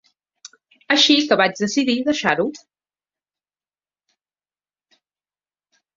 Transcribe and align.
Així 0.95 1.17
que 1.31 1.37
vaig 1.41 1.59
decidir 1.63 1.95
deixar-ho. 2.09 2.47